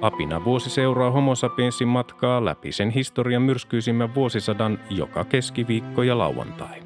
[0.00, 6.82] Apina vuosi seuraa homo sapiensin matkaa läpi sen historian myrskyisimmän vuosisadan joka keskiviikko ja lauantai.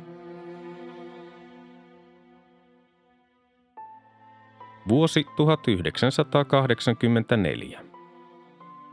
[4.88, 7.80] Vuosi 1984.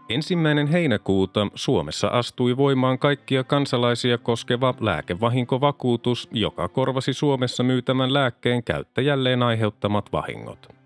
[0.09, 9.43] Ensimmäinen heinäkuuta Suomessa astui voimaan kaikkia kansalaisia koskeva lääkevahinkovakuutus, joka korvasi Suomessa myytämän lääkkeen käyttäjälleen
[9.43, 10.76] aiheuttamat vahingot.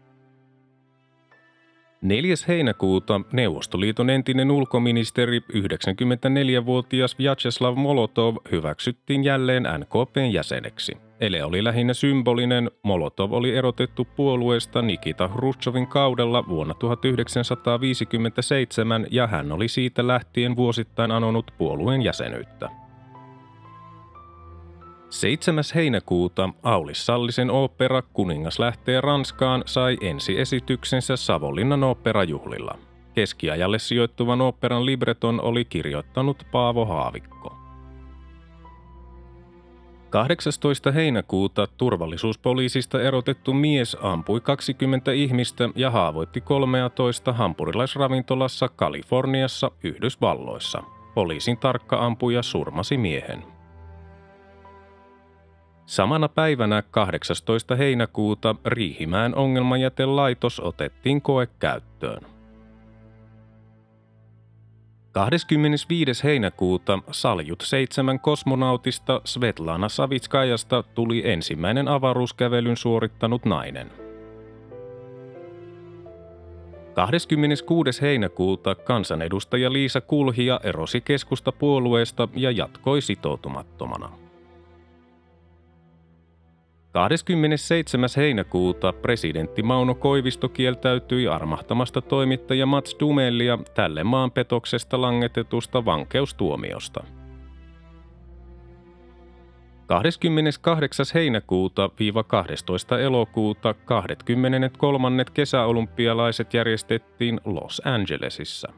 [2.02, 2.36] 4.
[2.48, 10.98] heinäkuuta Neuvostoliiton entinen ulkoministeri 94-vuotias Vyacheslav Molotov hyväksyttiin jälleen NKPn jäseneksi.
[11.20, 12.71] Ele oli lähinnä symbolinen.
[12.84, 21.12] Molotov oli erotettu puolueesta Nikita Hrushovin kaudella vuonna 1957 ja hän oli siitä lähtien vuosittain
[21.12, 22.80] anonut puolueen jäsenyyttä.
[25.12, 25.63] 7.
[25.76, 32.77] heinäkuuta Aulis Sallisen opera Kuningas lähtee Ranskaan sai ensiesityksensä Savonlinnan oopperajuhlilla.
[33.13, 37.55] Keskiajalle sijoittuvan oopperan libreton oli kirjoittanut Paavo Haavikko.
[40.09, 40.91] 18.
[40.91, 50.84] heinäkuuta turvallisuuspoliisista erotettu mies ampui 20 ihmistä ja haavoitti 13 hampurilaisravintolassa Kaliforniassa, Yhdysvalloissa.
[51.15, 53.51] Poliisin tarkka ampuja surmasi miehen.
[55.85, 57.76] Samana päivänä 18.
[57.76, 62.21] heinäkuuta Riihimäen ongelmajätelaitos otettiin koekäyttöön.
[65.12, 66.24] 25.
[66.24, 73.92] heinäkuuta Saljut seitsemän kosmonautista Svetlana Savitskajasta tuli ensimmäinen avaruuskävelyn suorittanut nainen.
[76.94, 78.02] 26.
[78.02, 84.21] heinäkuuta kansanedustaja Liisa Kulhia erosi keskustapuolueesta ja jatkoi sitoutumattomana.
[86.91, 88.09] 27.
[88.18, 97.03] heinäkuuta presidentti Mauno Koivisto kieltäytyi armahtamasta toimittaja Mats Dumellia tälle maanpetoksesta langetetusta vankeustuomiosta.
[99.88, 101.06] 28.
[101.13, 101.90] heinäkuuta
[102.28, 103.00] 12.
[103.00, 105.25] elokuuta 23.
[105.34, 108.74] kesäolympialaiset järjestettiin Los Angelesissa.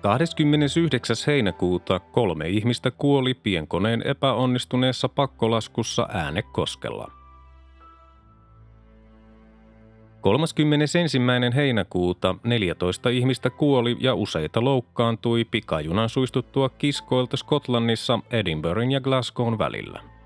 [0.00, 1.16] 29.
[1.26, 7.10] heinäkuuta kolme ihmistä kuoli pienkoneen epäonnistuneessa pakkolaskussa Äänekoskella.
[10.20, 10.98] 31.
[11.54, 20.17] heinäkuuta 14 ihmistä kuoli ja useita loukkaantui pikajunan suistuttua kiskoilta Skotlannissa Edinburghin ja Glasgown välillä.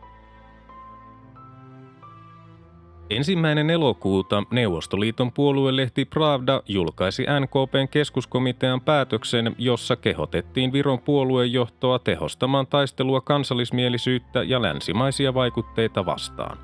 [3.17, 13.21] Ensimmäinen elokuuta Neuvostoliiton puoluelehti Pravda julkaisi NKPn keskuskomitean päätöksen, jossa kehotettiin Viron puoluejohtoa tehostamaan taistelua
[13.21, 16.59] kansallismielisyyttä ja länsimaisia vaikutteita vastaan.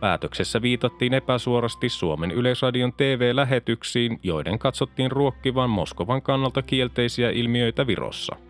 [0.00, 8.36] Päätöksessä viitattiin epäsuorasti Suomen Yleisradion TV-lähetyksiin, joiden katsottiin ruokkivan Moskovan kannalta kielteisiä ilmiöitä Virossa–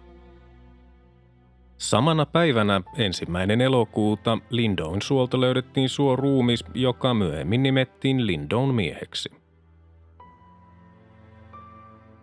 [1.78, 9.28] Samana päivänä ensimmäinen elokuuta Lindown suolta löydettiin suo ruumis, joka myöhemmin nimettiin Lindown mieheksi.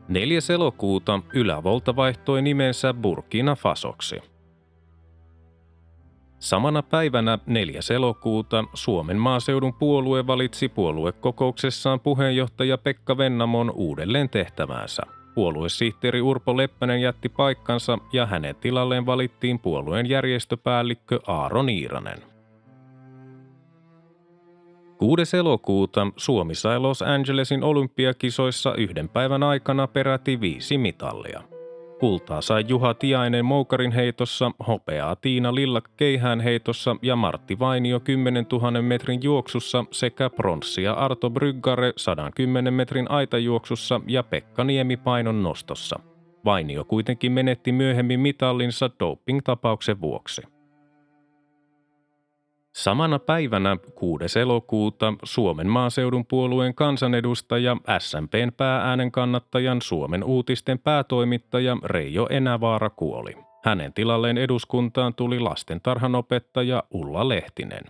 [0.08, 0.40] 4.
[0.54, 4.20] elokuuta ylävolta vaihtoi nimensä Burkina Fasoksi.
[6.40, 7.80] Samana päivänä 4.
[7.96, 15.04] elokuuta Suomen maaseudun puolue valitsi puoluekokouksessaan puheenjohtaja Pekka Vennamon uudelleen tehtäväänsä–
[15.36, 22.20] Puoluesihteeri Urpo Leppänen jätti paikkansa ja hänen tilalleen valittiin puolueen järjestöpäällikkö Aaron Iiranen.
[24.98, 25.38] 6.
[25.38, 31.42] elokuuta Suomi sai Los Angelesin olympiakisoissa yhden päivän aikana peräti viisi mitallia–
[32.04, 38.46] Kultaa sai Juha Tiainen Moukarin heitossa, hopeaa Tiina Lillak keihään heitossa ja Martti Vainio 10
[38.52, 46.00] 000 metrin juoksussa sekä pronssia Arto Bryggare 110 metrin aitajuoksussa ja Pekka Niemi painon nostossa.
[46.46, 50.42] Vainio kuitenkin menetti myöhemmin mitallinsa doping-tapauksen vuoksi.
[52.76, 54.40] Samana päivänä 6.
[54.40, 63.38] elokuuta Suomen maaseudun puolueen kansanedustaja SMPn päääänen kannattajan Suomen uutisten päätoimittaja Reijo Enävaara kuoli.
[63.64, 67.84] Hänen tilalleen eduskuntaan tuli lastentarhanopettaja Ulla Lehtinen.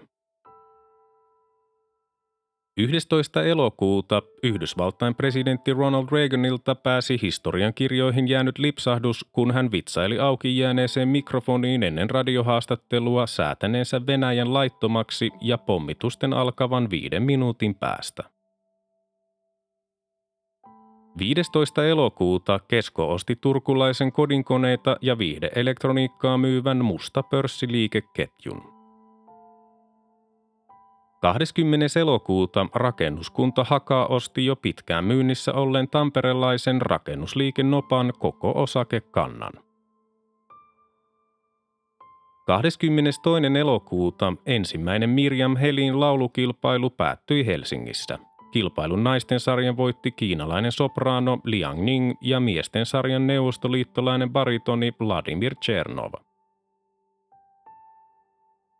[2.77, 3.43] 11.
[3.43, 11.07] elokuuta Yhdysvaltain presidentti Ronald Reaganilta pääsi historian kirjoihin jäänyt lipsahdus, kun hän vitsaili auki jääneeseen
[11.07, 18.23] mikrofoniin ennen radiohaastattelua säätäneensä Venäjän laittomaksi ja pommitusten alkavan viiden minuutin päästä.
[21.17, 21.85] 15.
[21.85, 28.72] elokuuta Kesko osti turkulaisen kodinkoneita ja viihdeelektroniikkaa myyvän musta pörssiliikeketjun.
[31.23, 31.99] 20.
[31.99, 39.53] elokuuta rakennuskunta Haka osti jo pitkään myynnissä olleen tamperelaisen rakennusliike Nopan koko osakekannan.
[42.47, 43.57] 22.
[43.59, 48.19] elokuuta ensimmäinen Mirjam Helin laulukilpailu päättyi Helsingissä.
[48.51, 56.13] Kilpailun naisten sarjan voitti kiinalainen sopraano Liang Ning ja miesten sarjan neuvostoliittolainen baritoni Vladimir Chernov.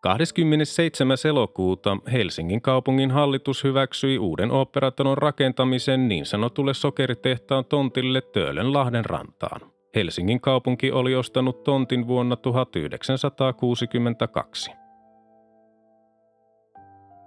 [0.04, 1.18] 27.
[1.30, 9.62] elokuuta Helsingin kaupungin hallitus hyväksyi uuden oopperatalon rakentamisen niin sanotulle sokeritehtaan tontille Töölönlahden rantaan.
[9.96, 14.72] Helsingin kaupunki oli ostanut tontin vuonna 1962.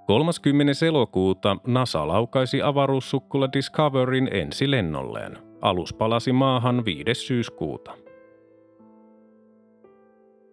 [0.07, 0.87] 30.
[0.87, 5.39] elokuuta NASA laukaisi avaruussukkula Discoverin ensilennolleen.
[5.61, 7.15] Alus palasi maahan 5.
[7.15, 8.06] syyskuuta.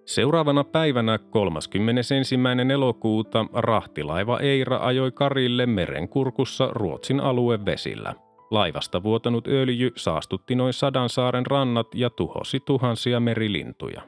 [0.06, 2.36] Seuraavana päivänä 31.
[2.74, 8.14] elokuuta rahtilaiva Eira ajoi Karille merenkurkussa Ruotsin aluevesillä.
[8.52, 14.02] Laivasta vuotanut öljy saastutti noin sadan saaren rannat ja tuhosi tuhansia merilintuja.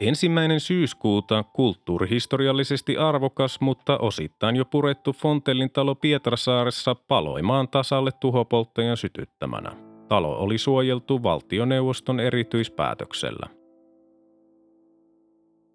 [0.00, 8.96] Ensimmäinen syyskuuta kulttuurihistoriallisesti arvokas, mutta osittain jo purettu Fontellin talo Pietrasaaressa paloi maan tasalle tuhopolttajan
[8.96, 9.89] sytyttämänä.
[10.10, 13.46] Talo oli suojeltu valtioneuvoston erityispäätöksellä.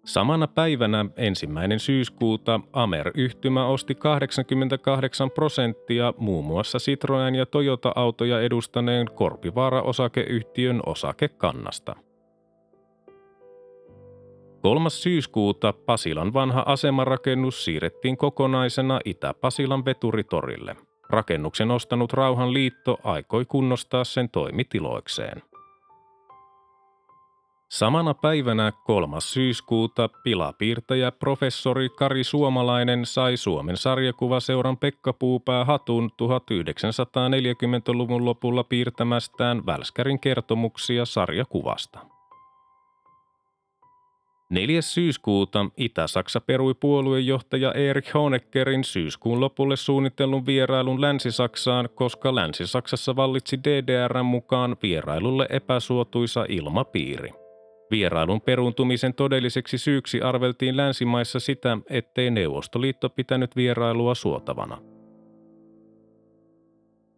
[0.04, 10.80] Samana päivänä ensimmäinen syyskuuta Amer-yhtymä osti 88 prosenttia muun muassa Citroen ja Toyota-autoja edustaneen Korpivaara-osakeyhtiön
[10.86, 11.96] osakekannasta.
[14.62, 14.90] 3.
[14.90, 20.76] syyskuuta Pasilan vanha asemarakennus siirrettiin kokonaisena Itä-Pasilan veturitorille–
[21.10, 25.42] Rakennuksen ostanut Rauhan liitto aikoi kunnostaa sen toimitiloikseen.
[27.68, 29.20] Samana päivänä 3.
[29.20, 40.20] syyskuuta pilapiirtäjä professori Kari Suomalainen sai Suomen sarjakuvaseuran Pekka Puupää hatun 1940-luvun lopulla piirtämästään Välskärin
[40.20, 42.15] kertomuksia sarjakuvasta.
[44.50, 44.82] 4.
[44.82, 54.24] syyskuuta Itä-Saksa perui puoluejohtaja Erich Honeckerin syyskuun lopulle suunnitellun vierailun Länsi-Saksaan, koska Länsi-Saksassa vallitsi DDRn
[54.24, 57.30] mukaan vierailulle epäsuotuisa ilmapiiri.
[57.90, 64.78] Vierailun peruuntumisen todelliseksi syyksi arveltiin länsimaissa sitä, ettei Neuvostoliitto pitänyt vierailua suotavana.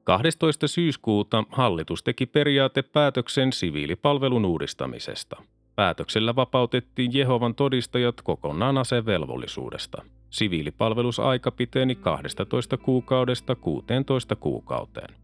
[0.04, 0.68] 12.
[0.68, 5.36] syyskuuta hallitus teki periaatepäätöksen siviilipalvelun uudistamisesta–
[5.78, 10.02] Päätöksellä vapautettiin Jehovan todistajat kokonaan asevelvollisuudesta.
[10.30, 15.14] Siviilipalvelusaika piteni 12 kuukaudesta 16 kuukauteen.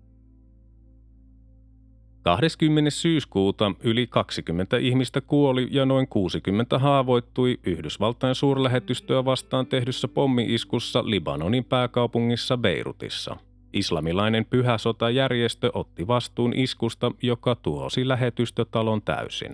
[2.22, 2.90] 20.
[2.90, 11.64] syyskuuta yli 20 ihmistä kuoli ja noin 60 haavoittui Yhdysvaltain suurlähetystöä vastaan tehdyssä pommiiskussa Libanonin
[11.64, 13.36] pääkaupungissa Beirutissa.
[13.72, 19.52] Islamilainen pyhä sotajärjestö otti vastuun iskusta, joka tuhosi lähetystötalon täysin.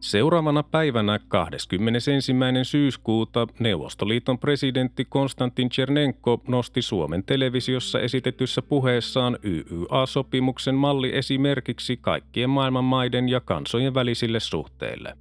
[0.00, 2.32] Seuraavana päivänä 21.
[2.62, 12.84] syyskuuta Neuvostoliiton presidentti Konstantin Chernenko nosti Suomen televisiossa esitetyssä puheessaan YYA-sopimuksen malli esimerkiksi kaikkien maailman
[12.84, 15.16] maiden ja kansojen välisille suhteille.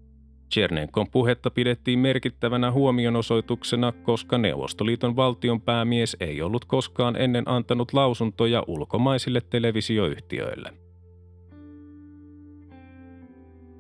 [0.54, 9.42] Chernenkon puhetta pidettiin merkittävänä huomionosoituksena, koska Neuvostoliiton valtionpäämies ei ollut koskaan ennen antanut lausuntoja ulkomaisille
[9.50, 10.74] televisioyhtiöille–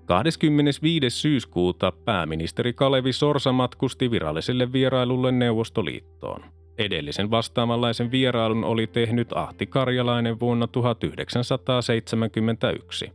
[0.06, 1.10] 25.
[1.10, 6.44] syyskuuta pääministeri Kalevi Sorsa matkusti viralliselle vierailulle Neuvostoliittoon.
[6.78, 13.12] Edellisen vastaavanlaisen vierailun oli tehnyt Ahti Karjalainen vuonna 1971.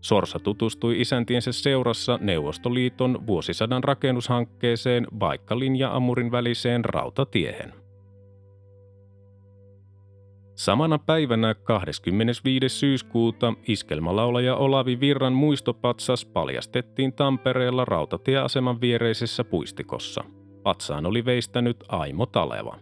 [0.00, 7.81] Sorsa tutustui isäntiensä seurassa Neuvostoliiton vuosisadan rakennushankkeeseen Baikkalin ja Amurin väliseen rautatiehen.
[10.54, 12.68] Samana päivänä 25.
[12.68, 20.24] syyskuuta iskelmälaulaja Olavi Virran muistopatsas paljastettiin Tampereella rautatieaseman viereisessä puistikossa.
[20.62, 22.78] Patsaan oli veistänyt Aimo Taleva.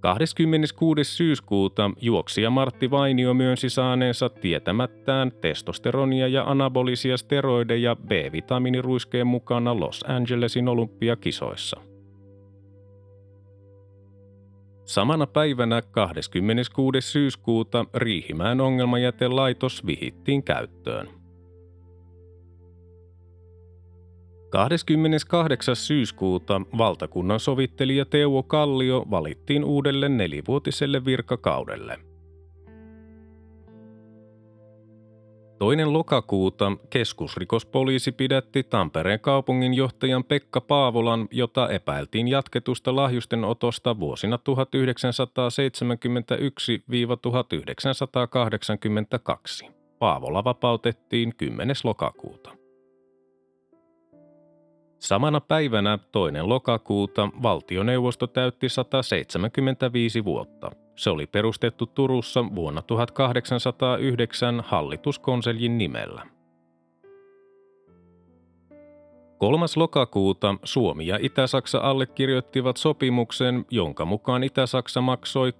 [0.00, 1.04] 26.
[1.04, 10.68] syyskuuta juoksija Martti Vainio myönsi saaneensa tietämättään testosteronia ja anabolisia steroideja B-vitamiiniruiskeen mukana Los Angelesin
[10.68, 11.95] olympiakisoissa.
[14.86, 17.00] Samana päivänä 26.
[17.00, 21.08] syyskuuta Riihimäen ongelmajätelaitos vihittiin käyttöön.
[24.50, 25.76] 28.
[25.76, 31.98] syyskuuta valtakunnan sovittelija Teuvo Kallio valittiin uudelle nelivuotiselle virkakaudelle.
[35.58, 44.38] Toinen lokakuuta keskusrikospoliisi pidätti Tampereen kaupunginjohtajan Pekka Paavolan, jota epäiltiin jatketusta lahjusten otosta vuosina
[49.66, 49.70] 1971-1982.
[49.98, 51.76] Paavola vapautettiin 10.
[51.84, 52.50] lokakuuta.
[54.98, 60.85] Samana päivänä toinen lokakuuta valtioneuvosto täytti 175 vuotta.
[60.96, 66.26] Se oli perustettu Turussa vuonna 1809 hallituskonseljin nimellä.
[69.38, 69.66] 3.
[69.76, 75.52] lokakuuta Suomi ja Itä-Saksa allekirjoittivat sopimuksen, jonka mukaan Itä-Saksa maksoi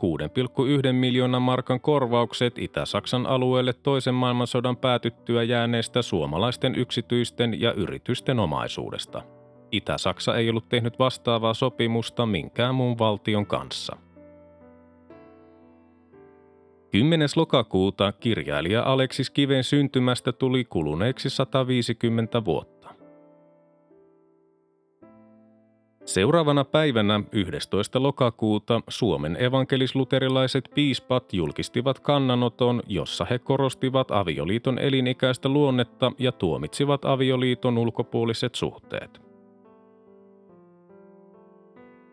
[0.87, 9.23] 6,1 miljoonan markan korvaukset Itä-Saksan alueelle toisen maailmansodan päätyttyä jääneestä suomalaisten yksityisten ja yritysten omaisuudesta.
[9.73, 13.97] Itä-Saksa ei ollut tehnyt vastaavaa sopimusta minkään muun valtion kanssa.
[16.97, 17.29] 10.
[17.37, 22.89] lokakuuta kirjailija Aleksis Kiven syntymästä tuli kuluneeksi 150 vuotta.
[26.05, 28.03] Seuraavana päivänä 11.
[28.03, 37.79] lokakuuta Suomen evankelisluterilaiset piispat julkistivat kannanoton, jossa he korostivat avioliiton elinikäistä luonnetta ja tuomitsivat avioliiton
[37.79, 39.26] ulkopuoliset suhteet.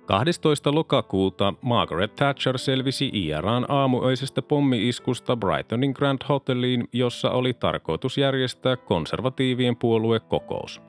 [0.05, 0.75] 12.
[0.75, 9.75] lokakuuta Margaret Thatcher selvisi IRAn aamuöisestä pommiiskusta Brightonin Grand Hoteliin, jossa oli tarkoitus järjestää konservatiivien
[9.75, 10.81] puoluekokous.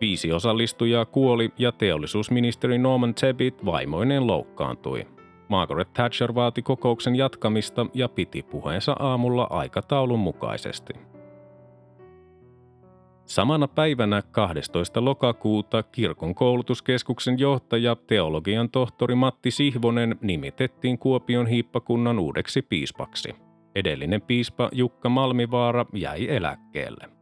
[0.00, 5.06] Viisi osallistujaa kuoli ja teollisuusministeri Norman Tebbit vaimoineen loukkaantui.
[5.48, 11.11] Margaret Thatcher vaati kokouksen jatkamista ja piti puheensa aamulla aikataulun mukaisesti.
[13.32, 15.04] Samana päivänä 12.
[15.04, 23.34] lokakuuta kirkon koulutuskeskuksen johtaja teologian tohtori Matti Sihvonen nimitettiin Kuopion hiippakunnan uudeksi piispaksi.
[23.74, 27.21] Edellinen piispa Jukka Malmivaara jäi eläkkeelle.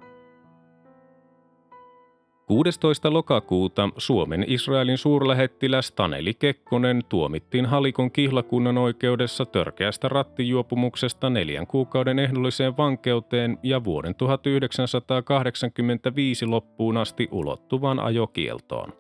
[2.51, 3.13] 16.
[3.13, 12.77] lokakuuta Suomen Israelin suurlähettiläs Taneli Kekkonen tuomittiin Halikon kihlakunnan oikeudessa törkeästä rattijuopumuksesta neljän kuukauden ehdolliseen
[12.77, 18.93] vankeuteen ja vuoden 1985 loppuun asti ulottuvan ajokieltoon.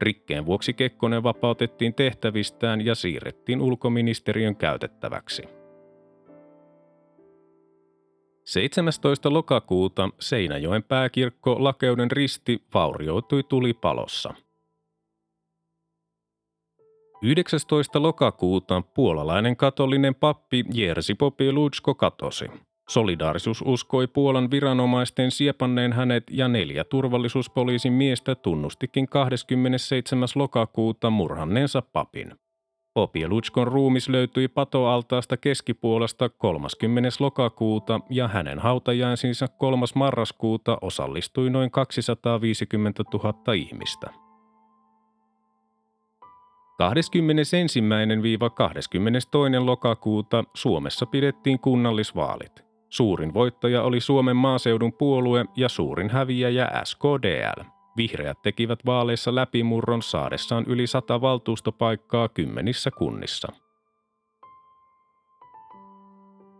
[0.00, 5.57] Rikkeen vuoksi Kekkonen vapautettiin tehtävistään ja siirrettiin ulkoministeriön käytettäväksi.
[8.48, 9.32] 17.
[9.32, 14.34] lokakuuta Seinäjoen pääkirkko Lakeuden risti vaurioitui tulipalossa.
[17.22, 18.02] 19.
[18.02, 22.44] lokakuuta puolalainen katolinen pappi Jerzy Popieluchko katosi.
[22.88, 30.28] Solidaarisuus uskoi Puolan viranomaisten siepanneen hänet ja neljä turvallisuuspoliisin miestä tunnustikin 27.
[30.34, 32.32] lokakuuta murhanneensa papin.
[32.98, 37.08] Popielutskon ruumis löytyi patoaltaasta keskipuolesta 30.
[37.20, 39.86] lokakuuta ja hänen hautajaisiinsa 3.
[39.94, 44.10] marraskuuta osallistui noin 250 000 ihmistä.
[49.60, 49.64] 21-22.
[49.64, 52.64] lokakuuta Suomessa pidettiin kunnallisvaalit.
[52.88, 57.77] Suurin voittaja oli Suomen maaseudun puolue ja suurin häviäjä SKDL.
[57.98, 63.48] Vihreät tekivät vaaleissa läpimurron saadessaan yli sata valtuustopaikkaa kymmenissä kunnissa.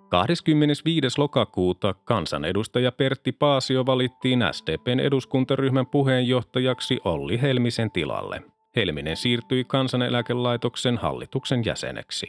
[0.08, 1.06] 25.
[1.18, 8.42] lokakuuta kansanedustaja Pertti Paasio valittiin SDPn eduskuntaryhmän puheenjohtajaksi Olli Helmisen tilalle.
[8.76, 12.26] Helminen siirtyi kansaneläkelaitoksen hallituksen jäseneksi.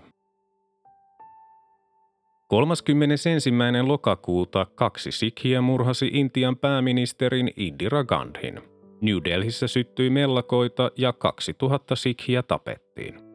[2.48, 3.30] 31.
[3.82, 8.79] lokakuuta kaksi sikhiä murhasi Intian pääministerin Indira Gandhin.
[9.02, 13.30] New Delhissä syttyi mellakoita ja 2000 sikhiä tapettiin.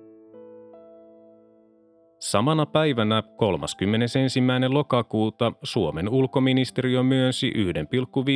[2.18, 4.40] Samana päivänä 31.
[4.68, 7.52] lokakuuta Suomen ulkoministeriö myönsi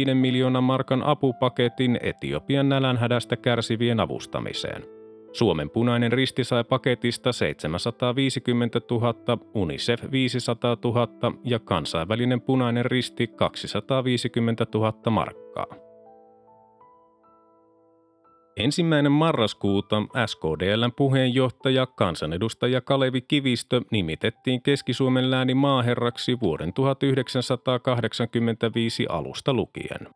[0.08, 4.85] 1,5 miljoonan markan apupaketin Etiopian nälänhädästä kärsivien avustamiseen.
[5.32, 9.14] Suomen punainen risti sai paketista 750 000,
[9.54, 11.08] UNICEF 500 000
[11.44, 15.88] ja kansainvälinen punainen risti 250 000 markkaa.
[18.58, 30.08] Ensimmäinen marraskuuta SKDLn puheenjohtaja kansanedustaja Kalevi Kivistö nimitettiin Keski-Suomen läänin maaherraksi vuoden 1985 alusta lukien.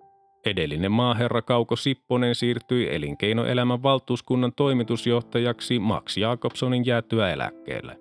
[0.46, 7.98] Edellinen maaherra Kauko Sipponen siirtyi elinkeinoelämän valtuuskunnan toimitusjohtajaksi Max Jakobsonin jäätyä eläkkeelle.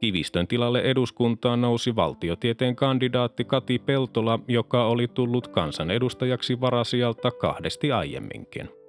[0.00, 8.83] Kivistön tilalle eduskuntaan nousi valtiotieteen kandidaatti Kati Peltola, joka oli tullut kansanedustajaksi varasijalta kahdesti aiemminkin.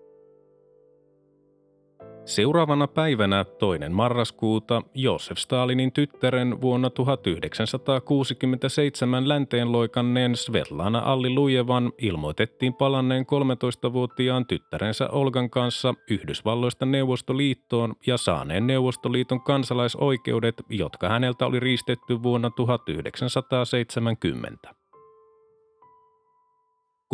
[2.26, 13.26] Seuraavana päivänä toinen marraskuuta Josef Stalinin tyttären vuonna 1967 länteen loikanneen Svetlana Allilujevan ilmoitettiin palanneen
[13.26, 22.50] 13-vuotiaan tyttärensä Olgan kanssa Yhdysvalloista Neuvostoliittoon ja saaneen Neuvostoliiton kansalaisoikeudet, jotka häneltä oli riistetty vuonna
[22.50, 24.85] 1970.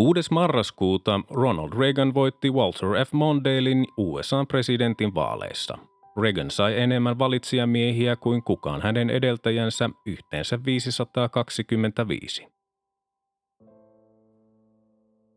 [0.01, 0.31] 6.
[0.31, 3.13] marraskuuta Ronald Reagan voitti Walter F.
[3.13, 5.77] Mondalein USA-presidentin vaaleissa.
[6.21, 12.47] Reagan sai enemmän valitsijamiehiä kuin kukaan hänen edeltäjänsä, yhteensä 525.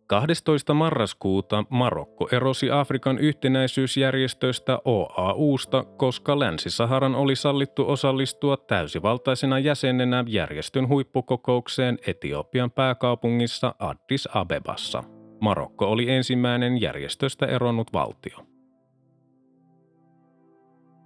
[0.06, 0.74] 12.
[0.74, 11.98] marraskuuta Marokko erosi Afrikan yhtenäisyysjärjestöstä OAUsta, koska Länsi-Saharan oli sallittu osallistua täysivaltaisena jäsenenä järjestön huippukokoukseen
[12.06, 15.04] Etiopian pääkaupungissa Addis Abebassa.
[15.40, 18.53] Marokko oli ensimmäinen järjestöstä eronnut valtio.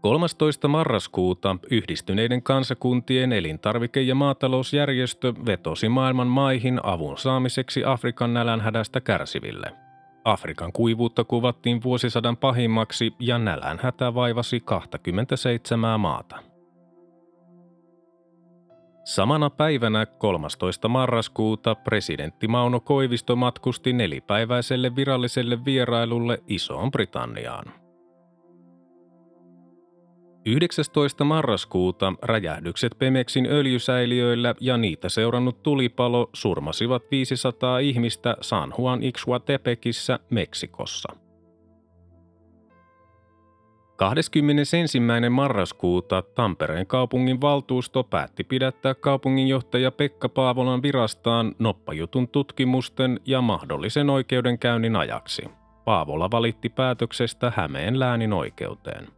[0.00, 0.68] 13.
[0.68, 9.72] marraskuuta yhdistyneiden kansakuntien elintarvike- ja maatalousjärjestö vetosi maailman maihin avun saamiseksi Afrikan nälänhädästä kärsiville.
[10.24, 16.38] Afrikan kuivuutta kuvattiin vuosisadan pahimmaksi ja nälänhätä vaivasi 27 maata.
[19.04, 20.88] Samana päivänä 13.
[20.88, 27.87] marraskuuta presidentti Mauno Koivisto matkusti nelipäiväiselle viralliselle vierailulle Isoon Britanniaan.
[30.52, 31.24] 19.
[31.24, 41.08] marraskuuta räjähdykset Pemeksin öljysäiliöillä ja niitä seurannut tulipalo surmasivat 500 ihmistä San Juan Ixhuatepekissä Meksikossa.
[43.96, 45.00] 21.
[45.30, 54.96] marraskuuta Tampereen kaupungin valtuusto päätti pidättää kaupunginjohtaja Pekka Paavolan virastaan noppajutun tutkimusten ja mahdollisen oikeudenkäynnin
[54.96, 55.42] ajaksi.
[55.84, 59.17] Paavola valitti päätöksestä Hämeen läänin oikeuteen.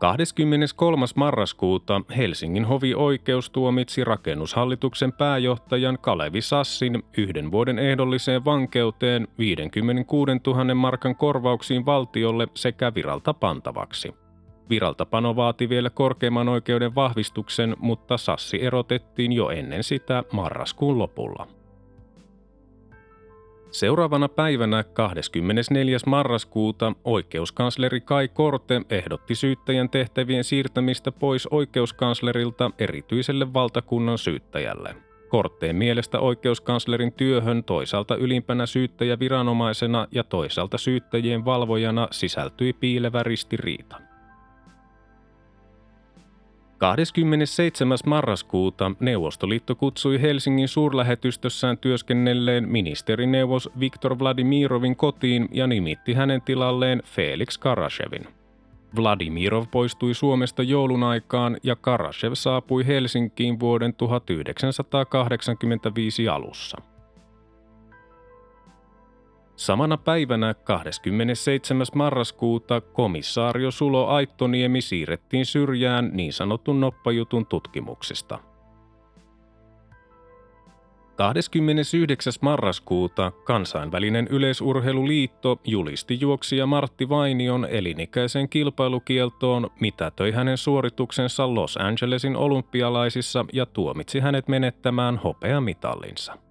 [0.00, 1.06] 23.
[1.14, 11.16] marraskuuta Helsingin hovioikeus tuomitsi rakennushallituksen pääjohtajan Kalevi Sassin yhden vuoden ehdolliseen vankeuteen 56 000 markan
[11.16, 14.14] korvauksiin valtiolle sekä viralta pantavaksi.
[14.70, 21.59] Viraltapano vaati vielä korkeimman oikeuden vahvistuksen, mutta Sassi erotettiin jo ennen sitä marraskuun lopulla.
[23.70, 25.98] Seuraavana päivänä 24.
[26.06, 34.96] marraskuuta oikeuskansleri Kai Korte ehdotti syyttäjän tehtävien siirtämistä pois oikeuskanslerilta erityiselle valtakunnan syyttäjälle.
[35.28, 44.09] Kortteen mielestä oikeuskanslerin työhön toisaalta ylimpänä syyttäjäviranomaisena ja toisaalta syyttäjien valvojana sisältyi piilevä ristiriita.
[46.80, 47.98] 27.
[48.06, 57.58] marraskuuta Neuvostoliitto kutsui Helsingin suurlähetystössään työskennelleen ministerineuvos Viktor Vladimirovin kotiin ja nimitti hänen tilalleen Felix
[57.58, 58.26] Karashevin.
[58.96, 66.89] Vladimirov poistui Suomesta joulun aikaan ja Karashev saapui Helsinkiin vuoden 1985 alussa.
[69.60, 71.86] Samana päivänä 27.
[71.94, 78.38] marraskuuta komissaario Sulo Aittoniemi siirrettiin syrjään niin sanotun noppajutun tutkimuksista.
[81.16, 82.32] 29.
[82.40, 93.44] marraskuuta kansainvälinen yleisurheiluliitto julisti juoksija Martti Vainion elinikäisen kilpailukieltoon, mitätöi hänen suorituksensa Los Angelesin olympialaisissa
[93.52, 96.49] ja tuomitsi hänet menettämään hopeamitallinsa.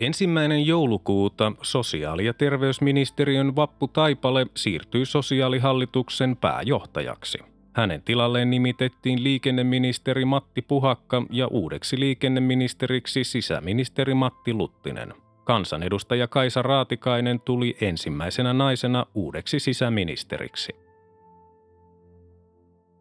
[0.00, 7.38] Ensimmäinen joulukuuta sosiaali- ja terveysministeriön Vappu Taipale siirtyi sosiaalihallituksen pääjohtajaksi.
[7.72, 15.14] Hänen tilalleen nimitettiin liikenneministeri Matti Puhakka ja uudeksi liikenneministeriksi sisäministeri Matti Luttinen.
[15.44, 20.87] Kansanedustaja Kaisa Raatikainen tuli ensimmäisenä naisena uudeksi sisäministeriksi.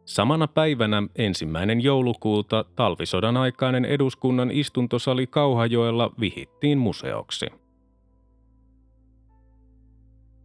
[0.07, 7.45] Samana päivänä ensimmäinen joulukuuta talvisodan aikainen eduskunnan istuntosali Kauhajoella vihittiin museoksi.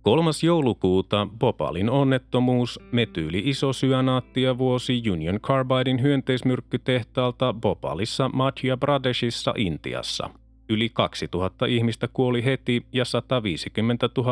[0.03, 0.31] 3.
[0.43, 10.31] joulukuuta Bopalin onnettomuus metyyli isosyaanaattia vuosi Union Carbidein hyönteismyrkkytehtaalta Bopalissa Madhya Pradeshissa Intiassa.
[10.69, 14.23] Yli 2000 ihmistä kuoli heti ja 150 000-600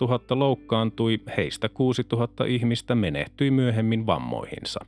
[0.00, 4.80] 000 loukkaantui, heistä 6 000 ihmistä menehtyi myöhemmin vammoihinsa.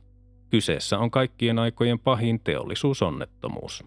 [0.49, 3.83] Kyseessä on kaikkien aikojen pahin teollisuusonnettomuus.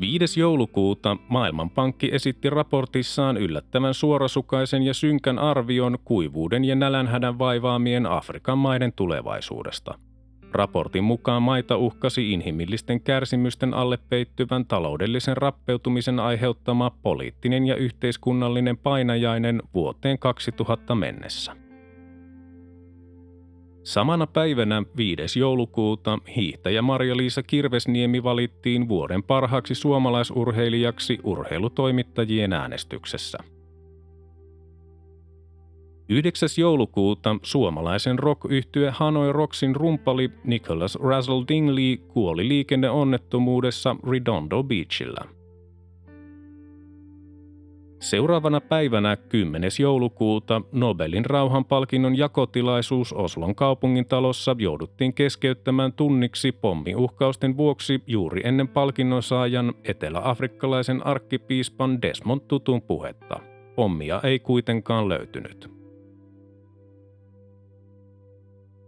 [0.00, 0.40] 5.
[0.40, 8.92] joulukuuta Maailmanpankki esitti raportissaan yllättävän suorasukaisen ja synkän arvion kuivuuden ja nälänhädän vaivaamien Afrikan maiden
[8.92, 9.98] tulevaisuudesta–
[10.56, 19.62] Raportin mukaan maita uhkasi inhimillisten kärsimysten alle peittyvän taloudellisen rappeutumisen aiheuttama poliittinen ja yhteiskunnallinen painajainen
[19.74, 21.56] vuoteen 2000 mennessä.
[23.82, 25.38] Samana päivänä 5.
[25.40, 33.38] joulukuuta hiihtäjä Marja-Liisa Kirvesniemi valittiin vuoden parhaaksi suomalaisurheilijaksi urheilutoimittajien äänestyksessä–
[36.08, 36.48] 9.
[36.58, 38.40] joulukuuta suomalaisen rock
[38.90, 45.24] Hanoi Rocksin rumpali Nicholas Razzle Dingley kuoli liikenneonnettomuudessa Redondo Beachillä.
[48.00, 49.70] Seuraavana päivänä 10.
[49.80, 59.22] joulukuuta Nobelin rauhanpalkinnon jakotilaisuus Oslon kaupungin talossa jouduttiin keskeyttämään tunniksi pommiuhkausten vuoksi juuri ennen palkinnon
[59.22, 63.40] saajan eteläafrikkalaisen arkkipiispan Desmond Tutun puhetta.
[63.76, 65.75] Pommia ei kuitenkaan löytynyt.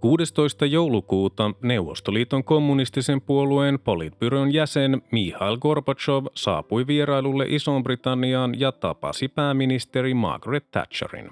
[0.01, 0.67] 16.
[0.67, 10.71] joulukuuta Neuvostoliiton kommunistisen puolueen politbyron jäsen Mihail Gorbachev saapui vierailulle Iso-Britanniaan ja tapasi pääministeri Margaret
[10.71, 11.31] Thatcherin.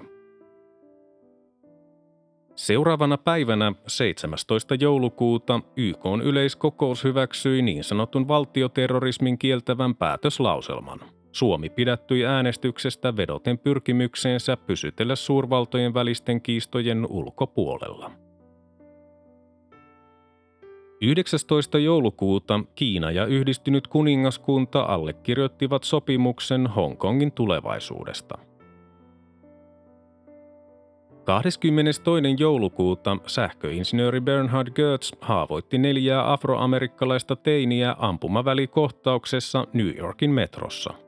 [2.55, 4.75] Seuraavana päivänä 17.
[4.75, 10.99] joulukuuta YK yleiskokous hyväksyi niin sanotun valtioterrorismin kieltävän päätöslauselman.
[11.31, 18.26] Suomi pidättyi äänestyksestä vedoten pyrkimykseensä pysytellä suurvaltojen välisten kiistojen ulkopuolella.
[21.01, 21.79] 19.
[21.79, 28.37] joulukuuta Kiina ja yhdistynyt kuningaskunta allekirjoittivat sopimuksen Hongkongin tulevaisuudesta.
[31.23, 32.35] 22.
[32.37, 40.93] joulukuuta sähköinsinööri Bernhard Goetz haavoitti neljää afroamerikkalaista teiniä ampumavälikohtauksessa New Yorkin metrossa–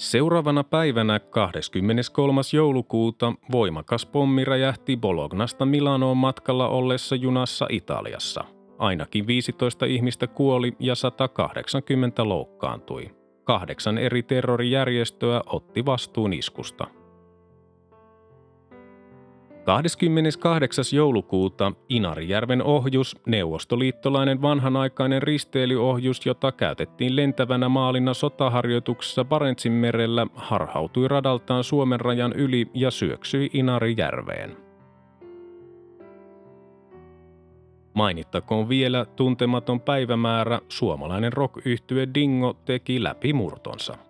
[0.00, 2.40] Seuraavana päivänä 23.
[2.52, 8.44] joulukuuta voimakas pommi räjähti Bolognasta Milanoon matkalla ollessa junassa Italiassa.
[8.78, 13.10] Ainakin 15 ihmistä kuoli ja 180 loukkaantui.
[13.44, 16.86] Kahdeksan eri terrorijärjestöä otti vastuun iskusta–
[19.64, 20.84] 28.
[20.92, 31.64] joulukuuta Inarijärven ohjus, neuvostoliittolainen vanhanaikainen risteilyohjus, jota käytettiin lentävänä maalina sotaharjoituksessa Barentsin merellä, harhautui radaltaan
[31.64, 34.56] Suomen rajan yli ja syöksyi Inarijärveen.
[37.94, 41.54] Mainittakoon vielä tuntematon päivämäärä, suomalainen rock
[42.14, 43.96] Dingo teki läpimurtonsa–